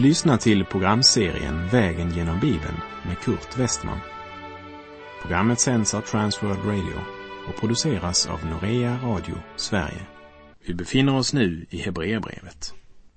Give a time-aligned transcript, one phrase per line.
[0.00, 3.98] Du lyssnar till programserien Vägen genom Bibeln med Kurt Westman.
[5.22, 7.00] Programmet sänds av Transworld Radio
[7.48, 10.06] och produceras av Norea Radio Sverige.
[10.66, 12.74] Vi befinner oss nu i Hebreerbrevet.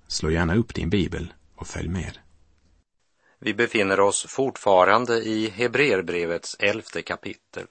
[0.07, 2.17] Slå gärna upp din bibel och följ med.
[3.39, 7.67] Vi befinner oss fortfarande i Hebreerbrevets elfte kapitel.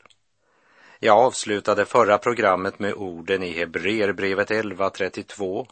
[0.98, 5.66] Jag avslutade förra programmet med orden i Hebreerbrevet 11.32.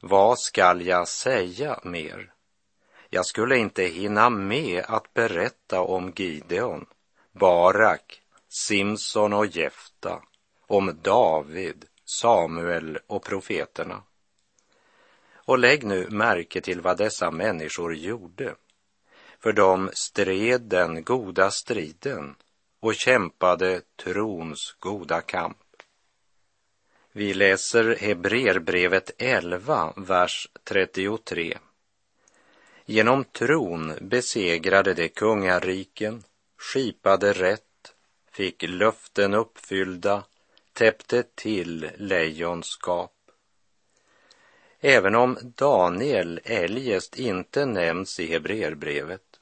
[0.00, 2.35] Vad skall jag säga mer?
[3.16, 6.86] Jag skulle inte hinna med att berätta om Gideon,
[7.32, 10.22] Barak, Simson och Jefta,
[10.66, 14.02] om David, Samuel och profeterna.
[15.34, 18.54] Och lägg nu märke till vad dessa människor gjorde.
[19.42, 22.34] För de stred den goda striden
[22.80, 25.58] och kämpade trons goda kamp.
[27.12, 31.58] Vi läser Hebreerbrevet 11, vers 33.
[32.88, 36.24] Genom tron besegrade de kungariken,
[36.58, 37.94] skipade rätt,
[38.32, 40.24] fick löften uppfyllda,
[40.72, 43.12] täppte till lejonskap.
[44.80, 49.40] Även om Daniel eljest inte nämns i Hebreerbrevet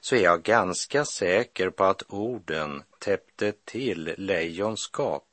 [0.00, 5.26] så är jag ganska säker på att orden täppte till lejonskap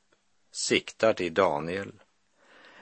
[0.52, 1.92] siktar till Daniel,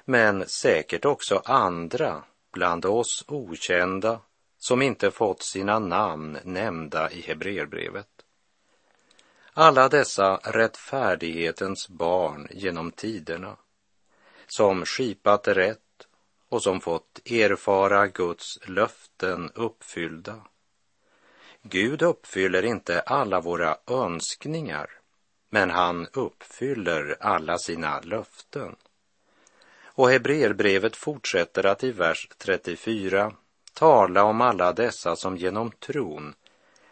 [0.04, 4.20] men säkert också andra bland oss okända
[4.66, 8.08] som inte fått sina namn nämnda i Hebreerbrevet.
[9.52, 13.56] Alla dessa rättfärdighetens barn genom tiderna
[14.46, 16.06] som skipat rätt
[16.48, 20.40] och som fått erfara Guds löften uppfyllda.
[21.62, 24.90] Gud uppfyller inte alla våra önskningar,
[25.48, 28.76] men han uppfyller alla sina löften.
[29.84, 33.32] Och Hebreerbrevet fortsätter att i vers 34
[33.76, 36.34] tala om alla dessa som genom tron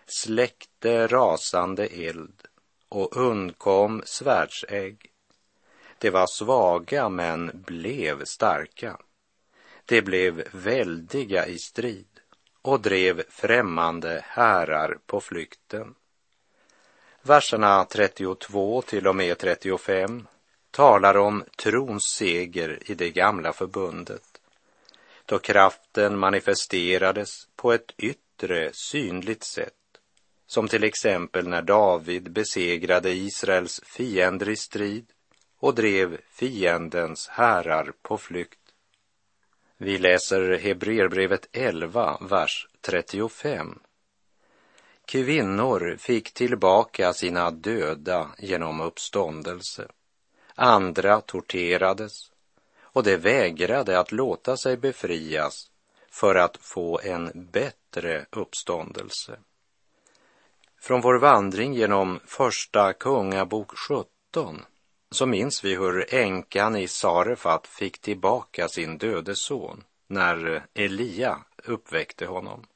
[0.06, 2.42] släckte rasande eld
[2.88, 5.10] och undkom svärdsägg.
[5.98, 8.98] De var svaga men blev starka.
[9.84, 12.20] De blev väldiga i strid
[12.62, 15.94] och drev främmande härar på flykten.
[17.22, 20.26] Verserna 32 till och med 35
[20.70, 24.33] talar om trons seger i det gamla förbundet
[25.26, 29.72] då kraften manifesterades på ett yttre synligt sätt
[30.46, 35.06] som till exempel när David besegrade Israels fiender i strid
[35.58, 38.58] och drev fiendens härar på flykt.
[39.78, 43.78] Vi läser Hebreerbrevet 11, vers 35.
[45.06, 49.88] Kvinnor fick tillbaka sina döda genom uppståndelse.
[50.54, 52.30] Andra torterades
[52.94, 55.70] och de vägrade att låta sig befrias
[56.10, 59.38] för att få en bättre uppståndelse.
[60.80, 64.64] Från vår vandring genom Första Kungabok 17
[65.10, 72.26] så minns vi hur änkan i Sarefat fick tillbaka sin döde son när Elia uppväckte
[72.26, 72.66] honom.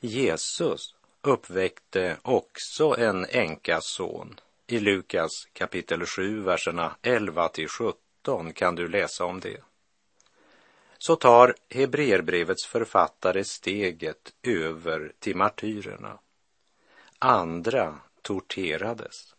[0.00, 4.40] Jesus uppväckte också en änkas son.
[4.66, 7.98] I Lukas kapitel 7, verserna 11 till 17
[8.54, 9.60] kan du läsa om det.
[10.98, 16.18] Så tar Hebreerbrevets författare steget över till martyrerna.
[17.18, 19.34] Andra torterades.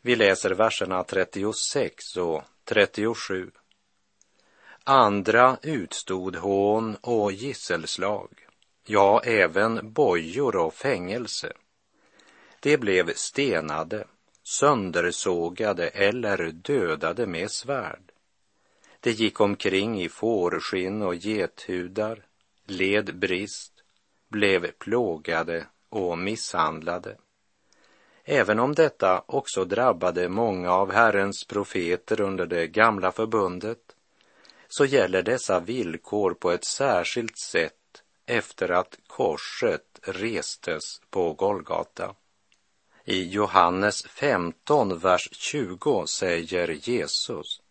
[0.00, 3.50] Vi läser verserna 36 och 37.
[4.84, 8.28] Andra utstod hån och gisselslag,
[8.86, 11.52] ja, även bojor och fängelse.
[12.60, 14.06] De blev stenade,
[14.48, 18.12] söndersågade eller dödade med svärd.
[19.00, 22.26] De gick omkring i fårskinn och gethudar,
[22.66, 23.72] led brist,
[24.28, 27.16] blev plågade och misshandlade.
[28.24, 33.96] Även om detta också drabbade många av Herrens profeter under det gamla förbundet
[34.68, 42.14] så gäller dessa villkor på ett särskilt sätt efter att korset restes på Golgata.
[43.10, 47.62] I Johannes 15, vers 20 säger Jesus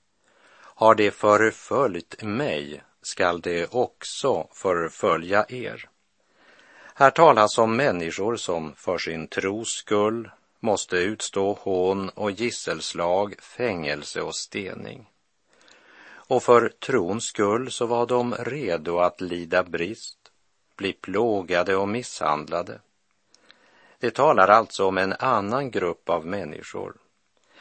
[0.59, 5.89] Har det förföljt mig skall det också förfölja er.
[6.93, 10.29] Här talas om människor som för sin tros skull
[10.59, 15.09] måste utstå hån och gisselslag, fängelse och stening.
[16.09, 20.17] Och för trons skull så var de redo att lida brist,
[20.77, 22.79] bli plågade och misshandlade.
[23.99, 26.95] Det talar alltså om en annan grupp av människor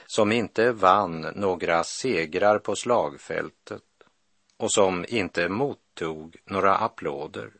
[0.06, 3.82] som inte vann några segrar på slagfältet
[4.56, 7.50] och som inte mottog några applåder.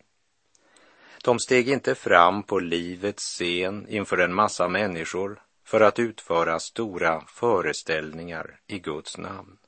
[1.25, 7.25] De steg inte fram på livets scen inför en massa människor för att utföra stora
[7.27, 9.59] föreställningar i Guds namn.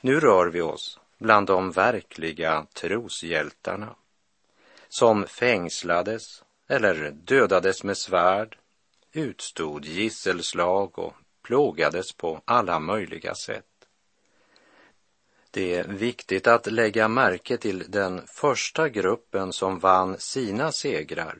[0.00, 3.96] Nu rör vi oss bland de verkliga troshjältarna
[4.88, 8.58] som fängslades eller dödades med svärd,
[9.12, 13.64] utstod gisselslag och plågades på alla möjliga sätt.
[15.50, 21.38] Det är viktigt att lägga märke till den första gruppen som vann sina segrar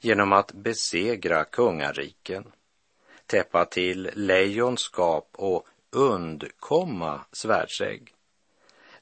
[0.00, 2.52] genom att besegra kungariken,
[3.26, 8.14] täppa till lejonskap och undkomma svärdsägg.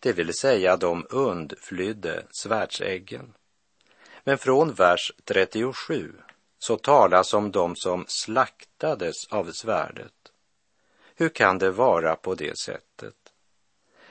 [0.00, 3.34] Det vill säga de undflydde svärdsäggen.
[4.26, 6.12] Men från vers 37
[6.58, 10.32] så talas om de som slaktades av svärdet.
[11.14, 13.14] Hur kan det vara på det sättet?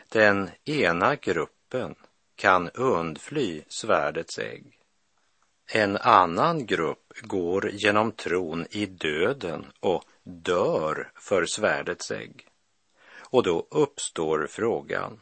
[0.10, 1.96] Den ena gruppen
[2.36, 4.80] kan undfly svärdets ägg.
[5.74, 12.48] En annan grupp går genom tron i döden och dör för svärdets ägg.
[13.18, 15.20] Och då uppstår frågan,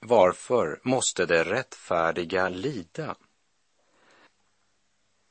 [0.00, 3.16] varför måste det rättfärdiga lida?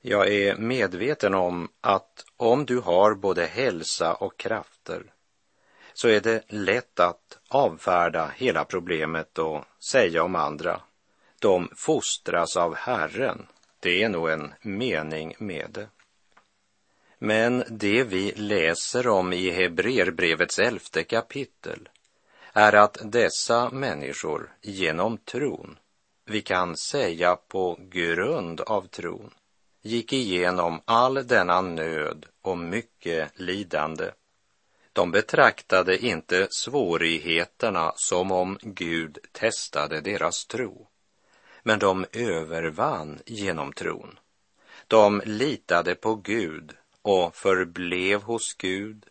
[0.02, 5.04] Jag är medveten om att om du har både hälsa och krafter
[5.94, 10.82] så är det lätt att avfärda hela problemet och säga om andra,
[11.40, 13.48] de fostras av Herren.
[13.80, 15.88] Det är nog en mening med det.
[17.18, 21.90] Men det vi läser om i Hebreerbrevets elfte kapitel
[22.54, 25.78] är att dessa människor genom tron,
[26.26, 29.34] vi kan säga på grund av tron,
[29.82, 34.12] gick igenom all denna nöd och mycket lidande.
[34.94, 40.88] De betraktade inte svårigheterna som om Gud testade deras tro,
[41.64, 44.20] men de övervann genom tron.
[44.88, 49.06] De litade på Gud och förblev hos Gud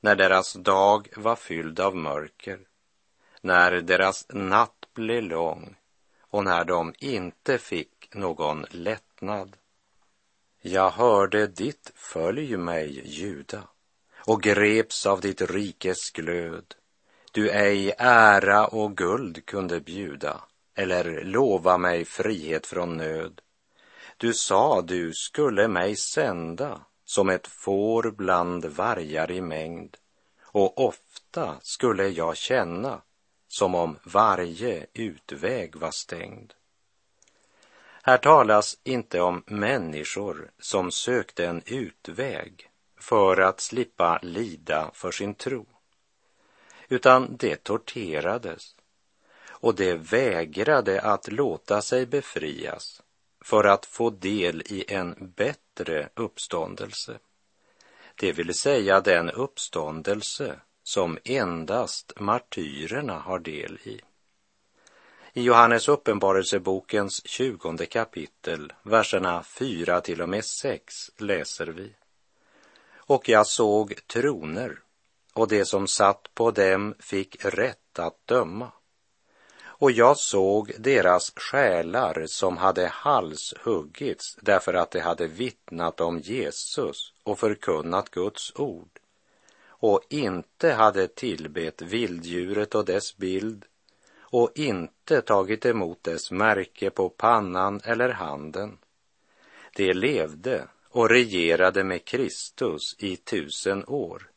[0.00, 2.60] när deras dag var fylld av mörker,
[3.40, 5.76] när deras natt blev lång
[6.20, 9.56] och när de inte fick någon lättnad.
[10.68, 13.62] Jag hörde ditt följ mig, Juda,
[14.16, 16.74] och greps av ditt rikes glöd.
[17.32, 20.40] Du ej ära och guld kunde bjuda
[20.74, 23.40] eller lova mig frihet från nöd.
[24.16, 29.96] Du sa du skulle mig sända som ett får bland vargar i mängd
[30.42, 33.00] och ofta skulle jag känna
[33.48, 36.52] som om varje utväg var stängd.
[38.06, 42.70] Här talas inte om människor som sökte en utväg
[43.00, 45.66] för att slippa lida för sin tro,
[46.88, 48.76] utan det torterades
[49.48, 53.02] och det vägrade att låta sig befrias
[53.40, 57.18] för att få del i en bättre uppståndelse.
[58.14, 64.00] Det vill säga den uppståndelse som endast martyrerna har del i.
[65.36, 71.92] I Johannes uppenbarelsebokens tjugonde kapitel, verserna 4 till och med 6 läser vi.
[72.96, 74.78] Och jag såg troner,
[75.32, 78.72] och det som satt på dem fick rätt att döma.
[79.62, 87.12] Och jag såg deras själar som hade halshuggits därför att de hade vittnat om Jesus
[87.22, 88.98] och förkunnat Guds ord
[89.68, 93.64] och inte hade tillbett vilddjuret och dess bild
[94.36, 98.78] och inte tagit emot dess märke på pannan eller handen.
[99.76, 104.30] De levde och regerade med Kristus i tusen år.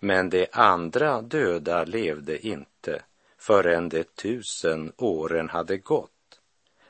[0.00, 3.02] Men de andra döda levde inte
[3.38, 6.40] förrän de tusen åren hade gått.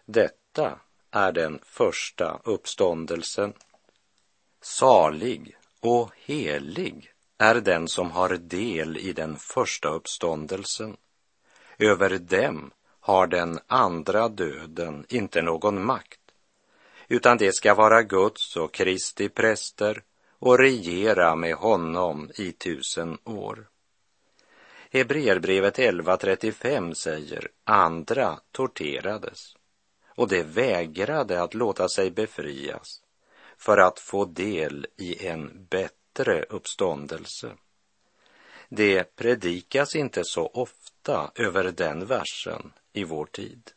[0.05, 3.53] Detta är den första uppståndelsen.
[4.61, 10.97] Salig och helig är den som har del i den första uppståndelsen.
[11.79, 12.71] Över dem
[13.01, 16.21] har den andra döden inte någon makt,
[17.09, 20.03] utan det ska vara Guds och Kristi präster
[20.39, 23.69] och regera med honom i tusen år.
[24.91, 29.57] Hebreerbrevet 11.35 säger andra torterades
[30.09, 33.03] och det vägrade att låta sig befrias
[33.57, 37.53] för att få del i en bättre uppståndelse.
[38.69, 40.88] Det predikas inte så ofta
[41.35, 43.71] över den versen i vår tid.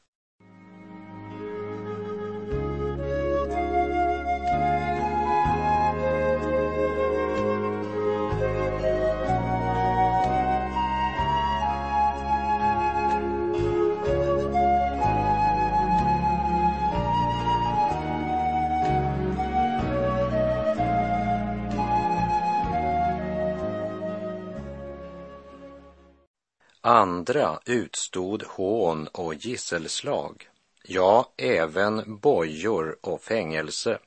[26.84, 30.50] Andra utstod hån och gisselslag,
[30.84, 34.00] ja, även bojor och fängelse.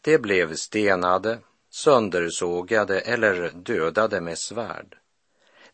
[0.00, 1.38] De blev stenade,
[1.70, 4.96] söndersågade eller dödade med svärd.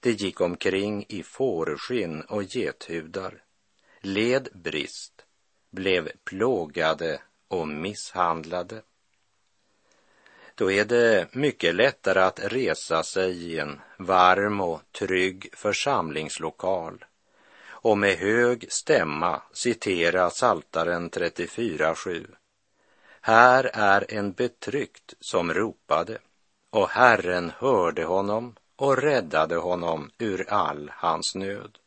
[0.01, 3.43] De gick omkring i fårskinn och gethudar,
[4.01, 5.25] led brist,
[5.71, 8.83] blev plågade och misshandlade.
[10.59, 17.05] Då är det mycket lättare att resa sig i en varm och trygg församlingslokal
[17.67, 22.27] och med hög stämma citera Saltaren 34.7.
[23.21, 26.19] Här är en betryckt som ropade
[26.71, 31.79] och Herren hörde honom och räddade honom ur all hans nöd.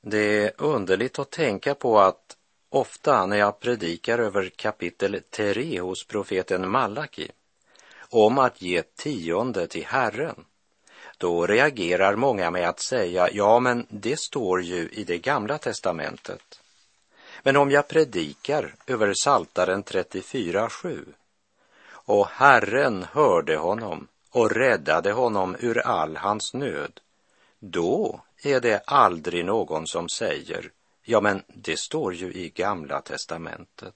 [0.00, 2.36] Det är underligt att tänka på att
[2.72, 7.30] ofta när jag predikar över kapitel 3 hos profeten Malaki
[8.10, 10.44] om att ge tionde till Herren,
[11.18, 16.60] då reagerar många med att säga, ja men det står ju i det gamla testamentet.
[17.42, 21.04] Men om jag predikar över Saltaren 34.7
[21.90, 27.00] och Herren hörde honom och räddade honom ur all hans nöd,
[27.58, 30.70] då är det aldrig någon som säger,
[31.02, 33.94] ja men det står ju i Gamla testamentet.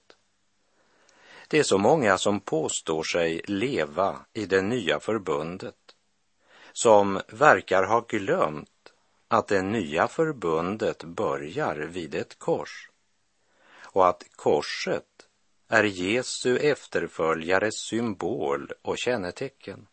[1.47, 5.95] Det är så många som påstår sig leva i det nya förbundet,
[6.73, 8.93] som verkar ha glömt
[9.27, 12.89] att det nya förbundet börjar vid ett kors
[13.79, 15.27] och att korset
[15.67, 19.87] är Jesu efterföljares symbol och kännetecken.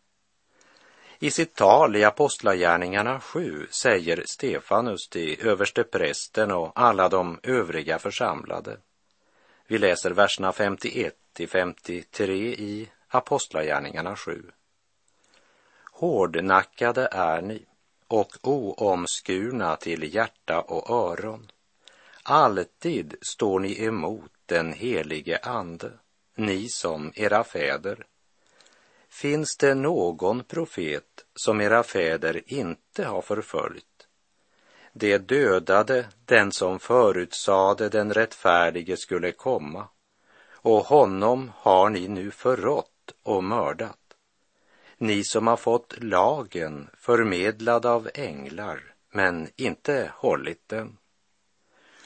[1.25, 8.77] I sitt tal i Apostlagärningarna 7 säger Stefanus till översteprästen och alla de övriga församlade.
[9.67, 14.43] Vi läser verserna 51 till 53 i Apostlagärningarna 7.
[15.93, 17.67] Hårdnackade är ni
[18.09, 21.51] och oomskurna till hjärta och öron.
[22.23, 25.93] Alltid står ni emot den helige Ande,
[26.37, 28.07] ni som era fäder
[29.15, 34.09] Finns det någon profet som era fäder inte har förföljt?
[34.93, 39.89] De dödade den som förutsade den rättfärdige skulle komma
[40.53, 44.17] och honom har ni nu förrått och mördat.
[44.99, 50.97] Ni som har fått lagen förmedlad av änglar men inte hållit den.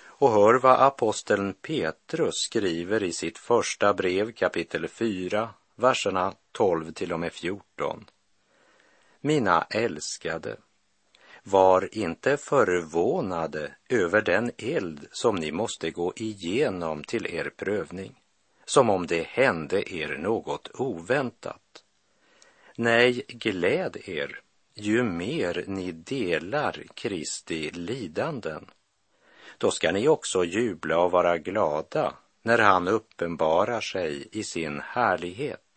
[0.00, 7.12] Och hör vad aposteln Petrus skriver i sitt första brev kapitel 4, verserna 12 till
[7.12, 8.04] och med 14.
[9.20, 10.56] Mina älskade,
[11.42, 18.20] var inte förvånade över den eld som ni måste gå igenom till er prövning,
[18.64, 21.84] som om det hände er något oväntat.
[22.76, 24.40] Nej, gläd er
[24.74, 28.70] ju mer ni delar Kristi lidanden.
[29.58, 35.67] Då ska ni också jubla och vara glada när han uppenbarar sig i sin härlighet.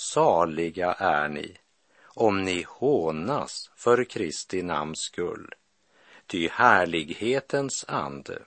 [0.00, 1.56] Saliga är ni
[2.04, 5.54] om ni hånas för Kristi namns skull.
[6.26, 8.42] Ty härlighetens ande,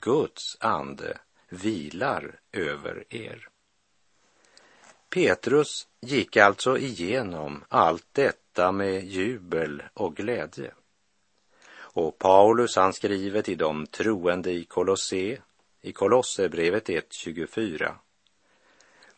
[0.00, 3.48] Guds ande, vilar över er.
[5.08, 10.74] Petrus gick alltså igenom allt detta med jubel och glädje.
[11.76, 15.38] Och Paulus han skriver till de troende i Kolosse,
[15.82, 17.94] i Kolosserbrevet 1.24.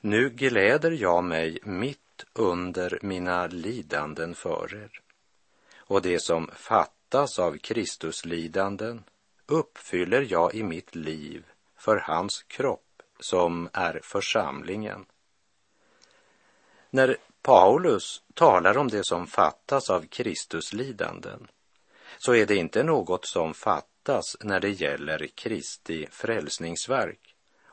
[0.00, 5.00] Nu gläder jag mig mitt under mina lidanden för er.
[5.76, 9.04] Och det som fattas av Kristus lidanden
[9.46, 11.44] uppfyller jag i mitt liv
[11.76, 15.06] för hans kropp som är församlingen.
[16.90, 21.48] När Paulus talar om det som fattas av Kristus lidanden
[22.18, 27.27] så är det inte något som fattas när det gäller Kristi frälsningsverk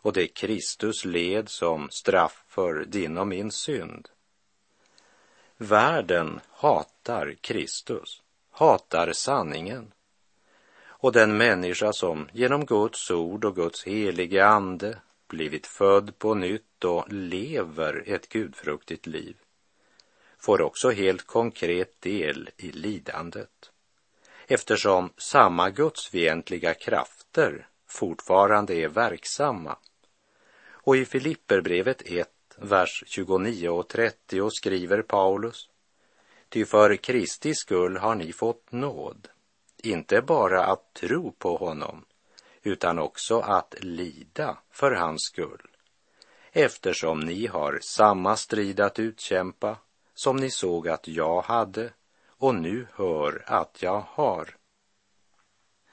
[0.06, 4.10] och det Kristus led som straff för din och min synd.
[5.58, 8.22] Världen hatar Kristus,
[8.52, 9.94] hatar sanningen.
[10.78, 14.98] Och den människa som genom Guds ord och Guds helige ande
[15.28, 19.36] blivit född på nytt och lever ett gudfruktigt liv
[20.40, 23.72] får också helt konkret del i lidandet
[24.48, 29.78] eftersom samma gudsfientliga krafter fortfarande är verksamma
[30.86, 35.70] och i Filipperbrevet 1, vers 29 och 30 skriver Paulus
[36.50, 39.28] Ty för Kristi skull har ni fått nåd,
[39.78, 42.06] inte bara att tro på honom,
[42.64, 45.68] utan också att lida för hans skull,
[46.52, 49.78] eftersom ni har samma strid att utkämpa
[50.14, 51.90] som ni såg att jag hade
[52.28, 54.56] och nu hör att jag har.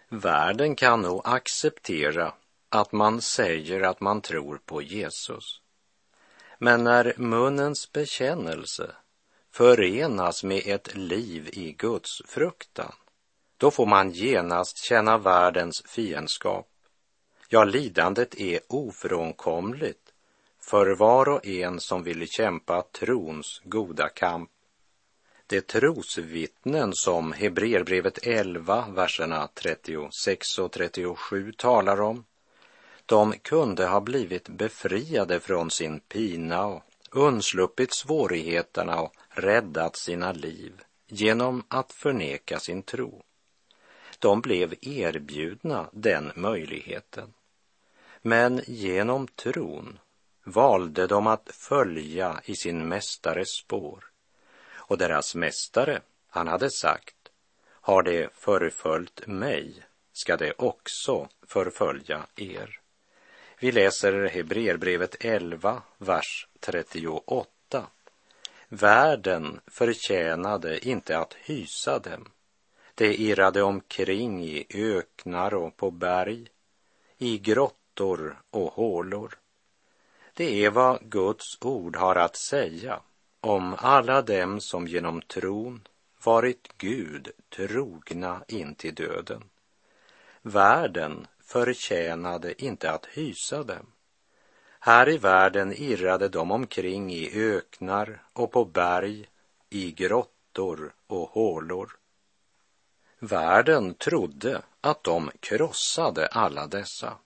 [0.08, 2.34] Världen kan nog acceptera
[2.72, 5.60] att man säger att man tror på Jesus.
[6.58, 8.90] Men när munnens bekännelse
[9.50, 12.92] förenas med ett liv i Guds fruktan,
[13.56, 16.68] då får man genast känna världens fiendskap.
[17.48, 20.12] Ja, lidandet är ofrånkomligt
[20.60, 24.50] för var och en som vill kämpa trons goda kamp.
[25.46, 32.24] De trosvittnen som Hebreerbrevet 11, verserna 36 och 37 talar om,
[33.06, 40.82] de kunde ha blivit befriade från sin pina och undsluppit svårigheterna och räddat sina liv
[41.06, 43.22] genom att förneka sin tro.
[44.18, 47.32] De blev erbjudna den möjligheten.
[48.22, 49.98] Men genom tron
[50.44, 54.04] valde de att följa i sin mästares spår.
[54.74, 57.16] Och deras mästare, han hade sagt,
[57.64, 59.82] har det förföljt mig
[60.12, 62.81] ska det också förfölja er.
[63.62, 67.86] Vi läser Hebreerbrevet 11, vers 38.
[68.68, 72.28] Världen förtjänade inte att hysa dem.
[72.94, 76.46] De irrade omkring i öknar och på berg,
[77.18, 79.38] i grottor och hålor.
[80.34, 83.00] Det är vad Guds ord har att säga
[83.40, 85.88] om alla dem som genom tron
[86.24, 89.42] varit Gud trogna in till döden.
[90.42, 93.86] Världen förtjänade inte att hysa dem.
[94.80, 99.28] Här i världen irrade de omkring i öknar och på berg,
[99.70, 101.96] i grottor och hålor.
[103.18, 107.18] Världen trodde att de krossade alla dessa.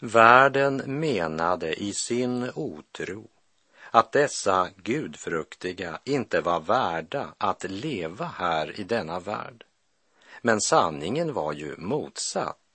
[0.00, 3.28] Världen menade i sin otro
[3.90, 9.64] att dessa gudfruktiga inte var värda att leva här i denna värld.
[10.42, 12.67] Men sanningen var ju motsatt.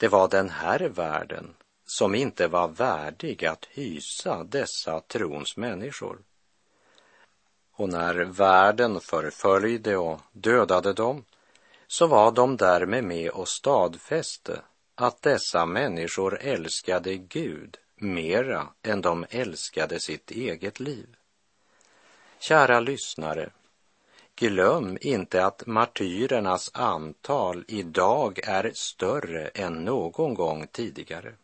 [0.00, 1.54] Det var den här världen
[1.86, 6.18] som inte var värdig att hysa dessa trons människor.
[7.72, 11.24] Och när världen förföljde och dödade dem
[11.86, 14.62] så var de därmed med och stadfäste
[14.94, 21.16] att dessa människor älskade Gud mera än de älskade sitt eget liv.
[22.38, 23.50] Kära lyssnare,
[24.40, 31.34] glöm inte att martyrernas antal idag är större än någon gång tidigare.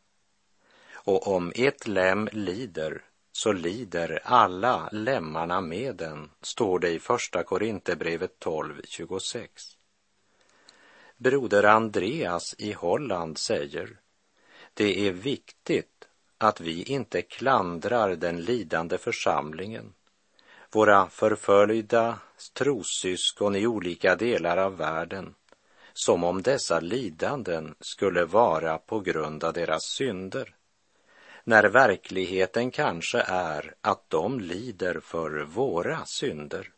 [0.94, 7.42] Och om ett lem lider så lider alla lemmarna med den, står det i Första
[7.42, 9.48] Korinthierbrevet 12.26.
[11.16, 14.00] Broder Andreas i Holland säger,
[14.74, 19.94] det är viktigt att vi inte klandrar den lidande församlingen,
[20.72, 22.18] våra förföljda
[22.52, 25.34] trossyskon i olika delar av världen,
[25.92, 30.54] som om dessa lidanden skulle vara på grund av deras synder,
[31.44, 36.70] när verkligheten kanske är att de lider för våra synder,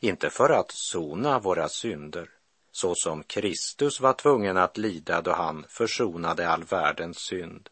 [0.00, 2.28] inte för att sona våra synder,
[2.72, 7.68] så som Kristus var tvungen att lida då han försonade all världens synd.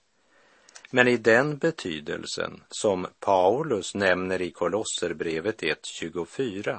[0.95, 6.79] Men i den betydelsen som Paulus nämner i Kolosserbrevet 1.24,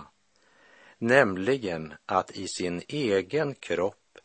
[0.98, 4.18] nämligen att i sin egen kropp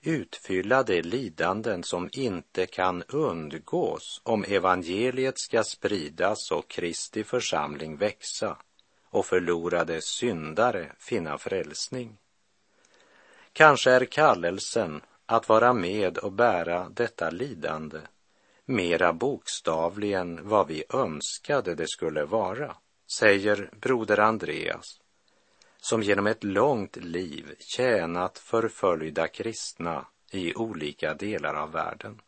[0.00, 8.56] utfylla de lidanden som inte kan undgås om evangeliet ska spridas och Kristi församling växa
[9.04, 12.16] och förlorade syndare finna frälsning.
[13.52, 17.98] Kanske är kallelsen att vara med och bära detta lidande
[18.70, 22.76] mera bokstavligen vad vi önskade det skulle vara,
[23.18, 25.00] säger broder Andreas,
[25.76, 32.20] som genom ett långt liv tjänat förföljda kristna i olika delar av världen.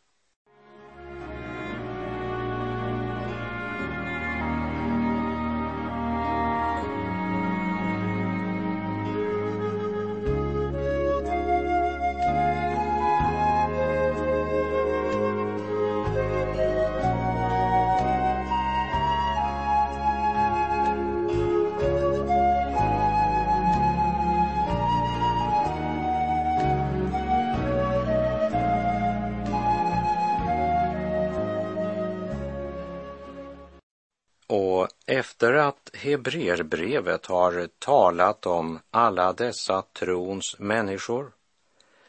[34.47, 41.31] Och efter att Hebreerbrevet har talat om alla dessa trons människor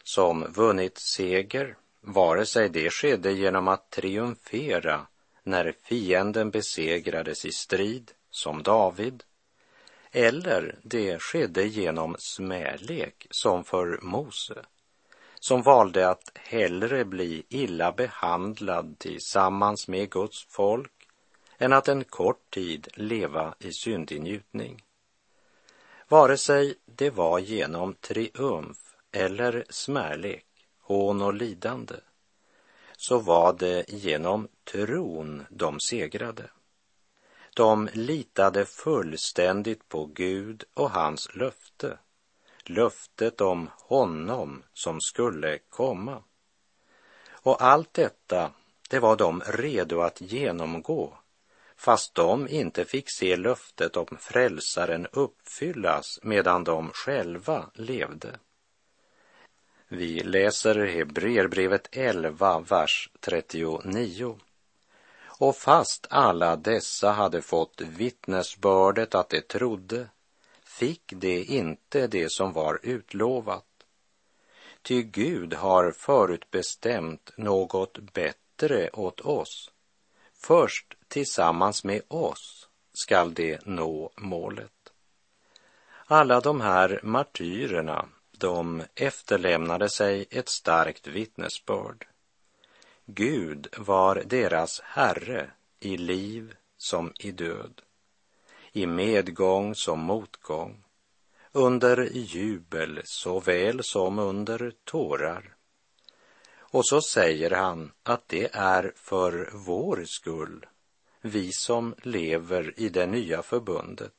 [0.03, 5.07] som vunnit seger, vare sig det skedde genom att triumfera
[5.43, 9.23] när fienden besegrades i strid, som David,
[10.13, 14.65] Eller det skedde genom smälek som för Mose,
[15.41, 20.94] som valde att hellre bli illa behandlad tillsammans med Guds folk
[21.59, 24.85] än att en kort tid leva i syndig njutning.
[26.09, 28.79] Vare sig det var genom triumf
[29.13, 30.47] eller smärlek,
[30.81, 31.95] hån och lidande,
[32.97, 36.51] så var det genom tron de segrade.
[37.55, 41.99] De litade fullständigt på Gud och hans löfte,
[42.65, 46.23] löftet om honom som skulle komma.
[47.29, 48.51] Och allt detta,
[48.91, 51.19] det var de redo att genomgå
[51.77, 58.39] fast de inte fick se löftet om frälsaren uppfyllas medan de själva levde.
[59.89, 64.39] Vi läser Hebreerbrevet 11, vers 39.
[65.39, 70.09] Och fast alla dessa hade fått vittnesbördet att de trodde,
[70.65, 73.65] fick de inte det som var utlovat.
[74.83, 79.71] Ty Gud har förutbestämt något bättre åt oss.
[80.33, 84.93] Först tillsammans med oss skall de nå målet.
[86.07, 92.07] Alla de här martyrerna, de efterlämnade sig ett starkt vittnesbörd.
[93.07, 95.51] Gud var deras Herre
[95.81, 97.83] i liv som i död,
[98.73, 100.85] i medgång som motgång,
[101.53, 105.55] under jubel såväl som under tårar.
[106.59, 110.67] Och så säger han att det är för vår skull,
[111.27, 114.13] vi som lever i det nya förbundet.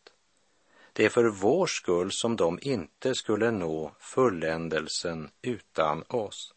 [0.94, 6.54] Det är för vår skull som de inte skulle nå fulländelsen utan oss.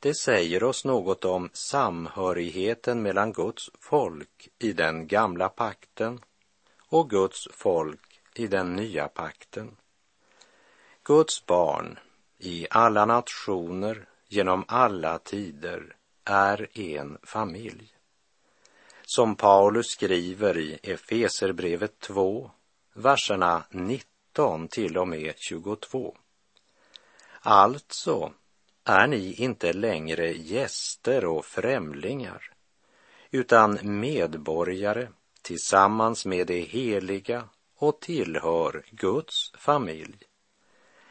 [0.00, 6.20] Det säger oss något om samhörigheten mellan Guds folk i den gamla pakten
[6.88, 9.76] och Guds folk i den nya pakten.
[11.02, 11.98] Guds barn
[12.38, 17.95] i alla nationer genom alla tider är en familj.
[19.08, 22.50] Som Paulus skriver i Efeserbrevet 2,
[22.94, 26.16] verserna 19 till och med 22.
[27.40, 28.32] Alltså
[28.84, 32.52] är ni inte längre gäster och främlingar,
[33.30, 35.08] utan medborgare
[35.42, 40.18] tillsammans med de heliga och tillhör Guds familj.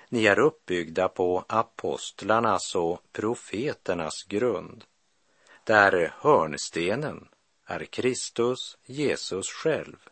[0.09, 4.83] Ni är uppbyggda på apostlarnas och profeternas grund,
[5.63, 7.27] där hörnstenen
[7.65, 10.09] är Kristus, Jesus själv.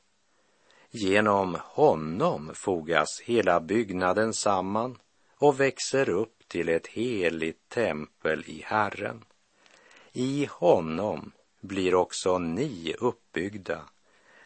[0.92, 4.98] Genom honom fogas hela byggnaden samman
[5.38, 9.26] och växer upp till ett heligt tempel i Herren.
[10.12, 13.82] I honom blir också ni uppbyggda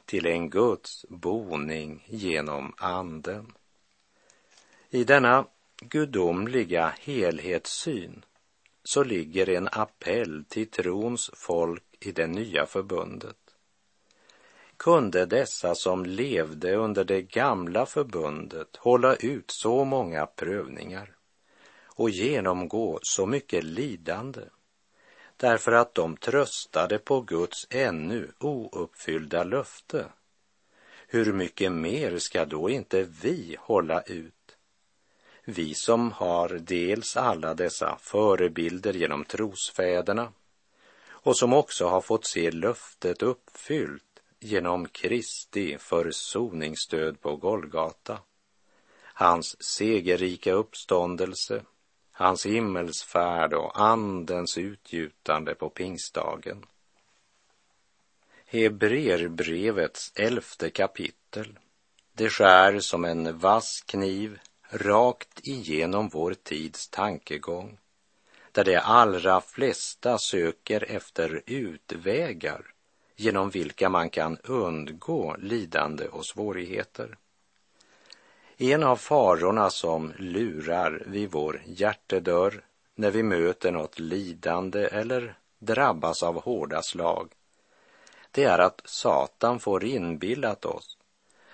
[0.06, 3.54] till en Guds boning genom Anden.
[4.90, 5.46] I denna
[5.82, 8.26] gudomliga helhetssyn
[8.84, 13.38] så ligger en appell till trons folk i det nya förbundet.
[14.78, 21.16] Kunde dessa som levde under det gamla förbundet hålla ut så många prövningar
[21.86, 24.42] och genomgå så mycket lidande
[25.38, 30.06] därför att de tröstade på Guds ännu ouppfyllda löfte.
[31.08, 34.58] Hur mycket mer ska då inte vi hålla ut?
[35.46, 40.32] Vi som har dels alla dessa förebilder genom trosfäderna
[41.24, 44.04] och som också har fått se löftet uppfyllt
[44.40, 48.20] genom Kristi försoningsstöd på Golgata,
[49.14, 51.62] hans segerrika uppståndelse
[52.18, 56.66] hans himmelsfärd och andens utgjutande på pingstdagen.
[58.46, 61.60] Hebreerbrevets elfte kapitel.
[62.14, 67.78] Det skär som en vass kniv rakt igenom vår tids tankegång,
[68.58, 72.62] där de allra flesta söker efter utvägar
[73.16, 77.18] genom vilka man kan undgå lidande och svårigheter.
[78.58, 82.62] En av farorna som lurar vid vår hjärtedörr
[82.96, 87.32] när vi möter något lidande eller drabbas av hårda slag,
[88.32, 90.98] det är att Satan får inbillat oss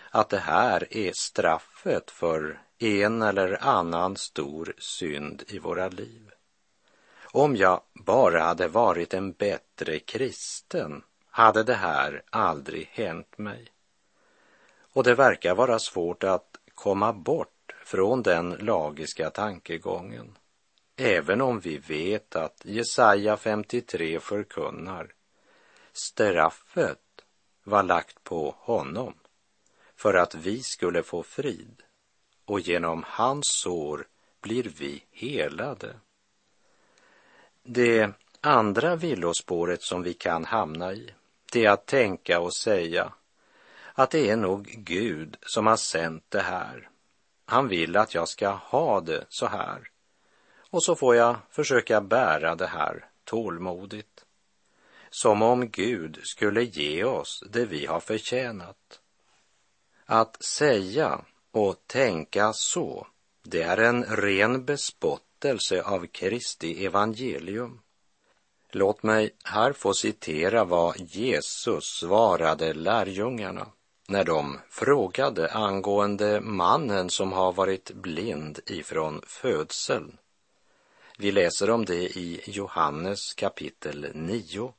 [0.09, 6.32] att det här är straffet för en eller annan stor synd i våra liv.
[7.35, 13.67] Om jag bara hade varit en bättre kristen hade det här aldrig hänt mig.
[14.93, 20.37] Och det verkar vara svårt att komma bort från den lagiska tankegången.
[20.95, 25.13] Även om vi vet att Jesaja 53 förkunnar
[25.93, 27.25] straffet
[27.63, 29.13] var lagt på honom
[29.95, 31.81] för att vi skulle få frid
[32.45, 34.07] och genom hans sår
[34.41, 35.95] blir vi helade.
[37.65, 41.13] Det andra villospåret som vi kan hamna i,
[41.51, 43.13] det är att tänka och säga
[43.93, 46.89] att det är nog Gud som har sänt det här.
[47.45, 49.89] Han vill att jag ska ha det så här.
[50.69, 54.25] Och så får jag försöka bära det här tålmodigt.
[55.09, 58.99] Som om Gud skulle ge oss det vi har förtjänat.
[60.05, 61.21] Att säga
[61.51, 63.07] och tänka så,
[63.43, 64.65] det är en ren
[65.43, 67.79] berättelse av Kristi evangelium.
[68.71, 73.67] Låt mig här få citera vad Jesus svarade lärjungarna
[74.07, 80.17] när de frågade angående mannen som har varit blind ifrån födseln.
[81.17, 84.73] Vi läser om det i Johannes kapitel 9,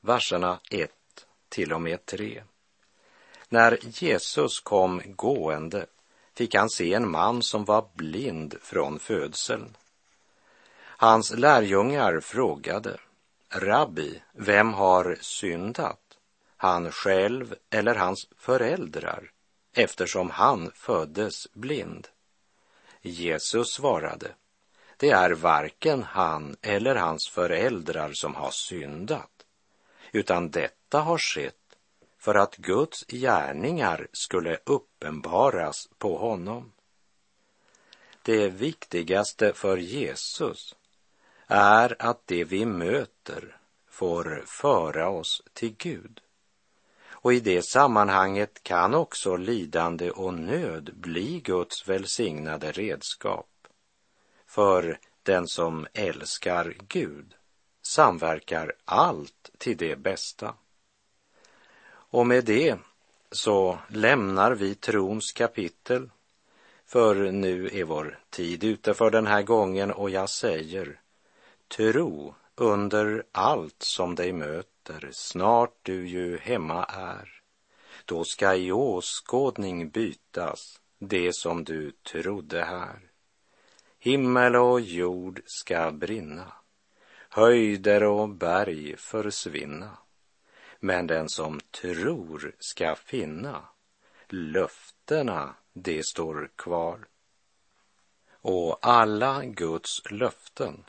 [0.00, 0.90] verserna 1
[1.48, 2.42] till och med 3.
[3.48, 5.86] När Jesus kom gående
[6.34, 9.76] fick han se en man som var blind från födseln.
[10.98, 12.98] Hans lärjungar frågade,
[13.48, 16.06] Rabbi, vem har syndat?
[16.56, 19.30] han själv eller hans föräldrar
[19.72, 22.08] eftersom han föddes blind?
[23.02, 24.34] Jesus svarade,
[24.96, 29.46] det är varken han eller hans föräldrar som har syndat,
[30.12, 31.54] utan detta har skett
[32.18, 36.72] för att Guds gärningar skulle uppenbaras på honom.
[38.22, 40.76] Det viktigaste för Jesus
[41.46, 43.56] är att det vi möter
[43.88, 46.20] får föra oss till Gud.
[47.08, 53.48] Och i det sammanhanget kan också lidande och nöd bli Guds välsignade redskap.
[54.46, 57.34] För den som älskar Gud
[57.82, 60.54] samverkar allt till det bästa.
[61.88, 62.78] Och med det
[63.30, 66.10] så lämnar vi trons kapitel,
[66.86, 71.00] för nu är vår tid ute för den här gången och jag säger
[71.68, 77.42] tro under allt som dig möter, snart du ju hemma är.
[78.04, 83.00] Då ska i åskådning bytas det som du trodde här.
[83.98, 86.52] Himmel och jord ska brinna,
[87.28, 89.98] höjder och berg försvinna.
[90.80, 93.68] Men den som tror ska finna,
[94.28, 97.06] löftena, det står kvar.
[98.30, 100.84] Och alla Guds löften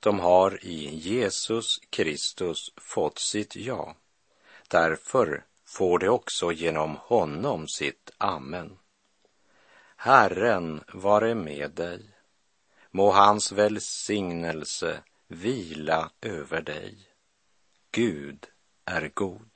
[0.00, 3.96] de har i Jesus Kristus fått sitt ja.
[4.68, 8.78] Därför får de också genom honom sitt amen.
[9.96, 12.00] Herren vare med dig.
[12.90, 16.98] Må hans välsignelse vila över dig.
[17.90, 18.46] Gud
[18.84, 19.55] är god.